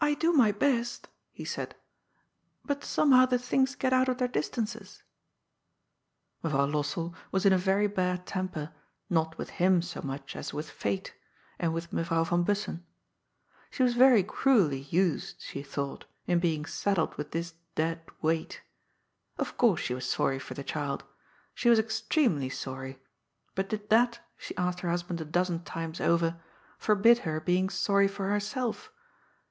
"I 0.10 0.14
do 0.14 0.32
my 0.32 0.50
best," 0.50 1.08
he 1.30 1.44
said," 1.44 1.76
but 2.64 2.82
somehow 2.84 3.26
the 3.26 3.38
things 3.38 3.74
get 3.74 3.92
out 3.92 4.08
of 4.08 4.16
their 4.16 4.28
distances." 4.28 5.02
Mevrouw 6.42 6.66
Lossell 6.72 7.14
was 7.30 7.44
in 7.44 7.52
a 7.52 7.58
very 7.58 7.86
bad 7.86 8.26
temper, 8.26 8.72
not 9.10 9.36
with 9.36 9.50
him 9.50 9.82
so 9.82 10.00
much 10.00 10.34
as 10.34 10.54
with 10.54 10.70
fate, 10.70 11.12
and 11.58 11.74
with 11.74 11.92
Mevrouw 11.92 12.24
van 12.30 12.44
Bussen. 12.46 12.82
She 13.70 13.82
was 13.82 13.92
very 13.92 14.22
cruelly 14.22 14.84
used, 14.88 15.42
she 15.42 15.62
thought, 15.62 16.06
in 16.26 16.38
being 16.38 16.64
saddled 16.64 17.14
with 17.16 17.32
this 17.32 17.52
dead 17.74 18.00
weight. 18.22 18.62
Of 19.36 19.58
course 19.58 19.80
she 19.82 19.92
was 19.92 20.08
sorry 20.08 20.38
for 20.38 20.54
the 20.54 20.64
child. 20.64 21.04
She 21.54 21.68
was 21.68 21.78
extremely 21.78 22.48
sorry. 22.48 22.98
But 23.54 23.68
did 23.68 23.90
that, 23.90 24.20
she 24.38 24.56
asked 24.56 24.80
her 24.80 24.88
hus 24.88 25.02
band 25.02 25.20
a 25.20 25.26
dozen 25.26 25.62
times 25.62 26.00
over, 26.00 26.40
forbid 26.78 27.18
her 27.18 27.38
being 27.38 27.68
sorry 27.68 28.08
for 28.08 28.30
herself 28.30 28.90